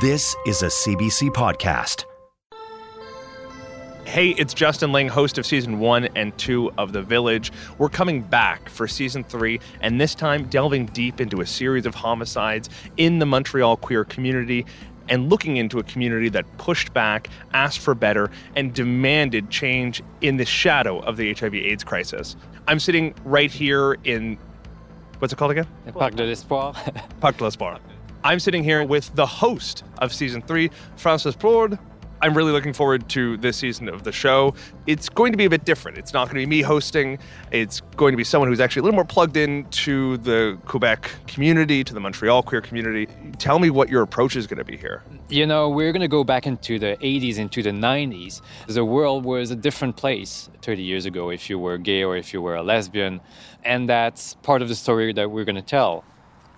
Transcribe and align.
This 0.00 0.36
is 0.46 0.62
a 0.62 0.66
CBC 0.66 1.30
podcast. 1.30 2.04
Hey, 4.04 4.28
it's 4.28 4.54
Justin 4.54 4.92
Ling, 4.92 5.08
host 5.08 5.38
of 5.38 5.44
season 5.44 5.80
one 5.80 6.04
and 6.14 6.38
two 6.38 6.70
of 6.78 6.92
The 6.92 7.02
Village. 7.02 7.50
We're 7.78 7.88
coming 7.88 8.22
back 8.22 8.68
for 8.68 8.86
season 8.86 9.24
three, 9.24 9.58
and 9.80 10.00
this 10.00 10.14
time 10.14 10.44
delving 10.44 10.86
deep 10.86 11.20
into 11.20 11.40
a 11.40 11.46
series 11.46 11.84
of 11.84 11.96
homicides 11.96 12.68
in 12.96 13.18
the 13.18 13.26
Montreal 13.26 13.76
queer 13.78 14.04
community 14.04 14.64
and 15.08 15.28
looking 15.28 15.56
into 15.56 15.80
a 15.80 15.82
community 15.82 16.28
that 16.28 16.44
pushed 16.58 16.94
back, 16.94 17.28
asked 17.52 17.80
for 17.80 17.96
better, 17.96 18.30
and 18.54 18.72
demanded 18.72 19.50
change 19.50 20.00
in 20.20 20.36
the 20.36 20.44
shadow 20.44 21.00
of 21.00 21.16
the 21.16 21.34
HIV 21.34 21.54
AIDS 21.54 21.82
crisis. 21.82 22.36
I'm 22.68 22.78
sitting 22.78 23.16
right 23.24 23.50
here 23.50 23.94
in 24.04 24.38
what's 25.18 25.32
it 25.32 25.36
called 25.36 25.50
again? 25.50 25.66
Parc 25.92 26.14
de 26.14 26.24
l'Espoir. 26.24 26.72
Parc 27.20 27.38
de 27.38 27.44
l'Espoir. 27.44 27.80
I'm 28.24 28.40
sitting 28.40 28.64
here 28.64 28.84
with 28.84 29.14
the 29.14 29.26
host 29.26 29.84
of 29.98 30.12
season 30.12 30.42
three, 30.42 30.70
Francis 30.96 31.36
Plourde. 31.36 31.78
I'm 32.20 32.36
really 32.36 32.50
looking 32.50 32.72
forward 32.72 33.08
to 33.10 33.36
this 33.36 33.58
season 33.58 33.88
of 33.88 34.02
the 34.02 34.10
show. 34.10 34.54
It's 34.88 35.08
going 35.08 35.30
to 35.32 35.38
be 35.38 35.44
a 35.44 35.50
bit 35.50 35.64
different. 35.64 35.98
It's 35.98 36.12
not 36.12 36.24
going 36.24 36.34
to 36.34 36.40
be 36.40 36.46
me 36.46 36.62
hosting. 36.62 37.20
It's 37.52 37.80
going 37.96 38.12
to 38.12 38.16
be 38.16 38.24
someone 38.24 38.48
who's 38.48 38.58
actually 38.58 38.80
a 38.80 38.82
little 38.84 38.96
more 38.96 39.04
plugged 39.04 39.36
into 39.36 40.16
the 40.16 40.58
Quebec 40.66 41.12
community, 41.28 41.84
to 41.84 41.94
the 41.94 42.00
Montreal 42.00 42.42
queer 42.42 42.60
community. 42.60 43.06
Tell 43.38 43.60
me 43.60 43.70
what 43.70 43.88
your 43.88 44.02
approach 44.02 44.34
is 44.34 44.48
going 44.48 44.58
to 44.58 44.64
be 44.64 44.76
here. 44.76 45.04
You 45.28 45.46
know, 45.46 45.68
we're 45.68 45.92
going 45.92 46.00
to 46.00 46.08
go 46.08 46.24
back 46.24 46.44
into 46.44 46.80
the 46.80 46.96
80s, 47.00 47.38
into 47.38 47.62
the 47.62 47.70
90s. 47.70 48.40
The 48.66 48.84
world 48.84 49.24
was 49.24 49.52
a 49.52 49.56
different 49.56 49.96
place 49.96 50.50
30 50.62 50.82
years 50.82 51.06
ago 51.06 51.30
if 51.30 51.48
you 51.48 51.56
were 51.56 51.78
gay 51.78 52.02
or 52.02 52.16
if 52.16 52.32
you 52.32 52.42
were 52.42 52.56
a 52.56 52.64
lesbian. 52.64 53.20
And 53.64 53.88
that's 53.88 54.34
part 54.42 54.60
of 54.60 54.68
the 54.68 54.74
story 54.74 55.12
that 55.12 55.30
we're 55.30 55.44
going 55.44 55.54
to 55.54 55.62
tell 55.62 56.04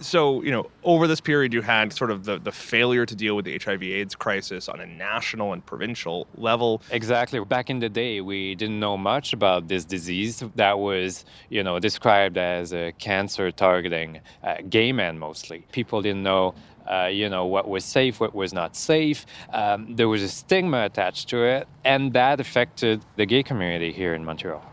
so 0.00 0.42
you 0.42 0.50
know 0.50 0.70
over 0.82 1.06
this 1.06 1.20
period 1.20 1.52
you 1.52 1.62
had 1.62 1.92
sort 1.92 2.10
of 2.10 2.24
the, 2.24 2.38
the 2.38 2.52
failure 2.52 3.06
to 3.06 3.14
deal 3.14 3.36
with 3.36 3.44
the 3.44 3.58
hiv 3.58 3.82
aids 3.82 4.14
crisis 4.14 4.68
on 4.68 4.80
a 4.80 4.86
national 4.86 5.52
and 5.52 5.64
provincial 5.64 6.26
level. 6.36 6.82
Exactly. 6.90 7.40
Back 7.44 7.70
in 7.70 7.78
the 7.78 7.88
day 7.88 8.20
we 8.20 8.54
didn't 8.54 8.80
know 8.80 8.96
much 8.96 9.32
about 9.32 9.68
this 9.68 9.84
disease 9.84 10.42
that 10.56 10.78
was 10.78 11.24
you 11.48 11.62
know 11.62 11.78
described 11.78 12.38
as 12.38 12.72
a 12.72 12.92
cancer 12.98 13.50
targeting 13.50 14.20
uh, 14.42 14.56
gay 14.68 14.92
men 14.92 15.18
mostly. 15.18 15.64
People 15.72 16.02
didn't 16.02 16.22
know 16.22 16.54
uh, 16.90 17.06
you 17.06 17.28
know 17.28 17.46
what 17.46 17.68
was 17.68 17.84
safe 17.84 18.20
what 18.20 18.34
was 18.34 18.52
not 18.52 18.74
safe. 18.74 19.26
Um, 19.52 19.94
there 19.96 20.08
was 20.08 20.22
a 20.22 20.28
stigma 20.28 20.84
attached 20.84 21.28
to 21.28 21.44
it 21.44 21.68
and 21.84 22.12
that 22.14 22.40
affected 22.40 23.04
the 23.16 23.26
gay 23.26 23.42
community 23.42 23.92
here 23.92 24.14
in 24.14 24.24
montreal 24.24 24.69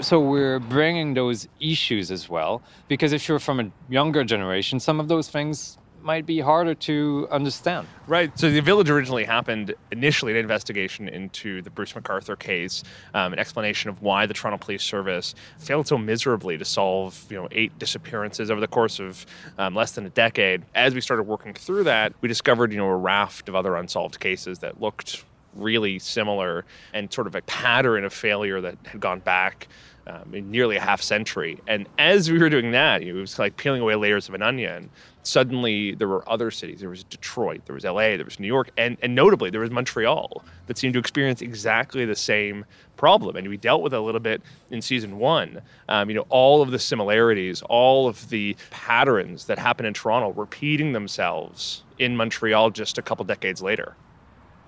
so 0.00 0.20
we're 0.20 0.58
bringing 0.58 1.14
those 1.14 1.48
issues 1.60 2.10
as 2.10 2.28
well, 2.28 2.62
because 2.88 3.12
if 3.12 3.28
you're 3.28 3.38
from 3.38 3.60
a 3.60 3.70
younger 3.88 4.24
generation, 4.24 4.80
some 4.80 5.00
of 5.00 5.08
those 5.08 5.28
things 5.28 5.78
might 6.02 6.24
be 6.24 6.40
harder 6.40 6.74
to 6.74 7.28
understand. 7.30 7.86
Right. 8.06 8.36
So 8.38 8.50
the 8.50 8.60
village 8.60 8.88
originally 8.88 9.24
happened 9.24 9.74
initially 9.92 10.32
an 10.32 10.38
investigation 10.38 11.08
into 11.08 11.60
the 11.62 11.70
Bruce 11.70 11.92
McArthur 11.92 12.38
case, 12.38 12.82
um, 13.12 13.34
an 13.34 13.38
explanation 13.38 13.90
of 13.90 14.00
why 14.00 14.24
the 14.26 14.34
Toronto 14.34 14.56
Police 14.56 14.82
Service 14.82 15.34
failed 15.58 15.86
so 15.86 15.98
miserably 15.98 16.56
to 16.56 16.64
solve, 16.64 17.26
you 17.30 17.36
know, 17.36 17.48
eight 17.52 17.78
disappearances 17.78 18.50
over 18.50 18.60
the 18.60 18.68
course 18.68 18.98
of 18.98 19.26
um, 19.58 19.74
less 19.74 19.92
than 19.92 20.06
a 20.06 20.10
decade. 20.10 20.62
As 20.74 20.94
we 20.94 21.02
started 21.02 21.24
working 21.24 21.52
through 21.52 21.84
that, 21.84 22.14
we 22.22 22.28
discovered, 22.28 22.72
you 22.72 22.78
know, 22.78 22.88
a 22.88 22.96
raft 22.96 23.48
of 23.48 23.54
other 23.54 23.76
unsolved 23.76 24.20
cases 24.20 24.60
that 24.60 24.80
looked 24.80 25.24
really 25.54 25.98
similar 25.98 26.64
and 26.94 27.12
sort 27.12 27.26
of 27.26 27.34
a 27.34 27.42
pattern 27.42 28.04
of 28.04 28.12
failure 28.12 28.60
that 28.60 28.76
had 28.86 29.00
gone 29.00 29.20
back 29.20 29.68
um, 30.06 30.34
in 30.34 30.50
nearly 30.50 30.76
a 30.76 30.80
half 30.80 31.02
century. 31.02 31.58
And 31.66 31.86
as 31.98 32.30
we 32.30 32.38
were 32.38 32.48
doing 32.48 32.72
that, 32.72 33.02
it 33.02 33.12
was 33.12 33.38
like 33.38 33.56
peeling 33.56 33.82
away 33.82 33.94
layers 33.94 34.28
of 34.28 34.34
an 34.34 34.42
onion. 34.42 34.90
Suddenly, 35.22 35.94
there 35.94 36.08
were 36.08 36.26
other 36.28 36.50
cities. 36.50 36.80
There 36.80 36.88
was 36.88 37.04
Detroit, 37.04 37.66
there 37.66 37.74
was 37.74 37.84
LA, 37.84 38.16
there 38.16 38.24
was 38.24 38.40
New 38.40 38.46
York, 38.46 38.70
and, 38.78 38.96
and 39.02 39.14
notably, 39.14 39.50
there 39.50 39.60
was 39.60 39.70
Montreal 39.70 40.42
that 40.66 40.78
seemed 40.78 40.94
to 40.94 40.98
experience 40.98 41.42
exactly 41.42 42.06
the 42.06 42.16
same 42.16 42.64
problem. 42.96 43.36
And 43.36 43.46
we 43.48 43.58
dealt 43.58 43.82
with 43.82 43.92
it 43.92 43.98
a 43.98 44.00
little 44.00 44.20
bit 44.20 44.42
in 44.70 44.80
season 44.80 45.18
one. 45.18 45.60
Um, 45.88 46.08
you 46.08 46.16
know, 46.16 46.26
all 46.30 46.62
of 46.62 46.70
the 46.70 46.78
similarities, 46.78 47.62
all 47.68 48.08
of 48.08 48.30
the 48.30 48.56
patterns 48.70 49.44
that 49.44 49.58
happen 49.58 49.84
in 49.84 49.92
Toronto 49.92 50.32
repeating 50.32 50.92
themselves 50.92 51.82
in 51.98 52.16
Montreal 52.16 52.70
just 52.70 52.96
a 52.96 53.02
couple 53.02 53.24
decades 53.26 53.60
later. 53.60 53.94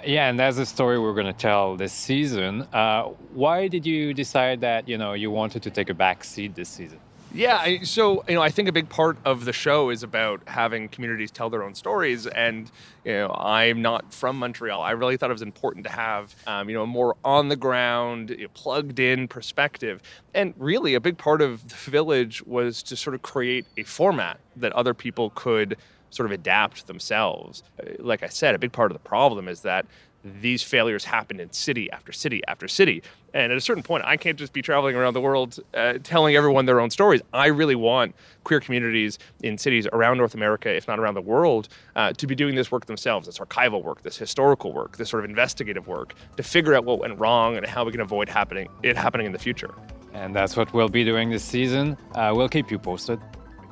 Yeah, 0.04 0.28
and 0.28 0.38
that's 0.38 0.56
the 0.56 0.66
story 0.66 0.98
we're 0.98 1.14
going 1.14 1.26
to 1.26 1.32
tell 1.32 1.76
this 1.76 1.92
season. 1.92 2.62
Uh, 2.72 3.04
why 3.34 3.68
did 3.68 3.86
you 3.86 4.12
decide 4.12 4.60
that 4.62 4.88
you 4.88 4.98
know 4.98 5.12
you 5.12 5.30
wanted 5.30 5.62
to 5.62 5.70
take 5.70 5.90
a 5.90 5.94
back 5.94 6.24
seat 6.24 6.54
this 6.54 6.68
season? 6.68 6.98
Yeah, 7.34 7.82
so 7.82 8.22
you 8.28 8.34
know, 8.34 8.42
I 8.42 8.50
think 8.50 8.68
a 8.68 8.72
big 8.72 8.90
part 8.90 9.16
of 9.24 9.46
the 9.46 9.54
show 9.54 9.88
is 9.88 10.02
about 10.02 10.42
having 10.46 10.88
communities 10.88 11.30
tell 11.30 11.48
their 11.48 11.62
own 11.62 11.74
stories, 11.74 12.26
and 12.26 12.70
you 13.04 13.12
know, 13.12 13.28
I'm 13.30 13.80
not 13.80 14.12
from 14.12 14.38
Montreal. 14.38 14.82
I 14.82 14.90
really 14.90 15.16
thought 15.16 15.30
it 15.30 15.32
was 15.32 15.40
important 15.40 15.86
to 15.86 15.92
have 15.92 16.34
um, 16.46 16.68
you 16.68 16.74
know 16.74 16.82
a 16.82 16.86
more 16.86 17.16
on 17.24 17.48
the 17.48 17.56
ground, 17.56 18.30
you 18.30 18.42
know, 18.42 18.48
plugged 18.52 18.98
in 18.98 19.28
perspective, 19.28 20.02
and 20.34 20.52
really 20.58 20.94
a 20.94 21.00
big 21.00 21.16
part 21.16 21.40
of 21.40 21.66
the 21.68 21.90
village 21.90 22.44
was 22.44 22.82
to 22.84 22.96
sort 22.96 23.14
of 23.14 23.22
create 23.22 23.66
a 23.78 23.82
format 23.84 24.38
that 24.56 24.72
other 24.72 24.92
people 24.92 25.30
could 25.34 25.78
sort 26.12 26.26
of 26.26 26.32
adapt 26.32 26.86
themselves. 26.86 27.62
Uh, 27.80 27.92
like 27.98 28.22
I 28.22 28.28
said, 28.28 28.54
a 28.54 28.58
big 28.58 28.72
part 28.72 28.90
of 28.90 28.94
the 28.94 29.08
problem 29.08 29.48
is 29.48 29.62
that 29.62 29.86
these 30.24 30.62
failures 30.62 31.04
happen 31.04 31.40
in 31.40 31.52
city 31.52 31.90
after 31.90 32.12
city 32.12 32.42
after 32.46 32.68
city. 32.68 33.02
And 33.34 33.50
at 33.50 33.58
a 33.58 33.60
certain 33.60 33.82
point, 33.82 34.04
I 34.04 34.16
can't 34.16 34.38
just 34.38 34.52
be 34.52 34.62
traveling 34.62 34.94
around 34.94 35.14
the 35.14 35.20
world 35.20 35.58
uh, 35.74 35.94
telling 36.04 36.36
everyone 36.36 36.66
their 36.66 36.80
own 36.80 36.90
stories. 36.90 37.22
I 37.32 37.46
really 37.46 37.74
want 37.74 38.14
queer 38.44 38.60
communities 38.60 39.18
in 39.42 39.58
cities 39.58 39.88
around 39.92 40.18
North 40.18 40.34
America, 40.34 40.72
if 40.72 40.86
not 40.86 41.00
around 41.00 41.14
the 41.14 41.22
world, 41.22 41.68
uh, 41.96 42.12
to 42.12 42.26
be 42.26 42.34
doing 42.34 42.54
this 42.54 42.70
work 42.70 42.86
themselves 42.86 43.26
this 43.26 43.38
archival 43.38 43.82
work, 43.82 44.02
this 44.02 44.16
historical 44.16 44.72
work, 44.72 44.96
this 44.96 45.08
sort 45.08 45.24
of 45.24 45.30
investigative 45.30 45.88
work 45.88 46.14
to 46.36 46.42
figure 46.42 46.74
out 46.74 46.84
what 46.84 46.98
went 46.98 47.18
wrong 47.18 47.56
and 47.56 47.66
how 47.66 47.84
we 47.84 47.90
can 47.90 48.00
avoid 48.00 48.28
happening, 48.28 48.68
it 48.82 48.96
happening 48.96 49.26
in 49.26 49.32
the 49.32 49.38
future. 49.38 49.74
And 50.12 50.36
that's 50.36 50.56
what 50.56 50.72
we'll 50.74 50.88
be 50.90 51.04
doing 51.04 51.30
this 51.30 51.42
season. 51.42 51.96
Uh, 52.14 52.32
we'll 52.36 52.48
keep 52.48 52.70
you 52.70 52.78
posted. 52.78 53.18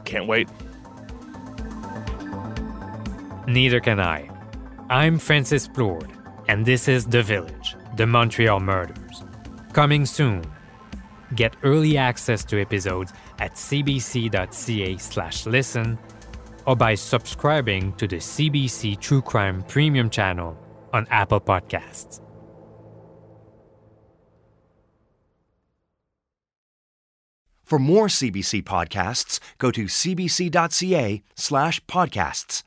Can't 0.05 0.27
wait. 0.27 0.49
Neither 3.51 3.81
can 3.81 3.99
I. 3.99 4.31
I'm 4.91 5.19
Francis 5.19 5.67
Plourde, 5.67 6.13
and 6.47 6.65
this 6.65 6.87
is 6.87 7.05
The 7.05 7.21
Village, 7.21 7.75
The 7.97 8.07
Montreal 8.07 8.61
Murders. 8.61 9.25
Coming 9.73 10.07
soon. 10.07 10.45
Get 11.35 11.57
early 11.65 11.99
access 11.99 12.45
to 12.45 12.61
episodes 12.61 13.13
at 13.41 13.55
cbc.ca 13.55 14.97
slash 14.99 15.47
listen 15.47 15.99
or 16.65 16.77
by 16.77 16.95
subscribing 16.95 17.93
to 17.95 18.07
the 18.07 18.19
CBC 18.19 19.01
True 19.01 19.21
Crime 19.21 19.63
Premium 19.63 20.11
channel 20.11 20.57
on 20.93 21.09
Apple 21.11 21.41
Podcasts. 21.41 22.21
For 27.65 27.81
more 27.81 28.07
CBC 28.07 28.63
podcasts, 28.63 29.41
go 29.59 29.73
to 29.73 29.87
cbc.ca 29.87 31.23
slash 31.35 31.85
podcasts. 31.87 32.63